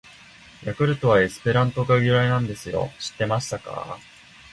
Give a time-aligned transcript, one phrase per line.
[0.65, 2.89] 「ヤクルト」はエスペラント語が由来なんですよ！
[2.97, 3.99] 知ってましたか！！